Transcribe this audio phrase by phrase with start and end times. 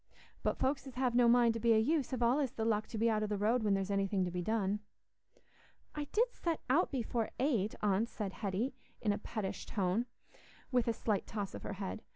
[0.41, 2.97] But folks as have no mind to be o' use have allays the luck to
[2.97, 4.79] be out o' the road when there's anything to be done."
[5.93, 10.07] "I did set out before eight, aunt," said Hetty, in a pettish tone,
[10.71, 12.01] with a slight toss of her head.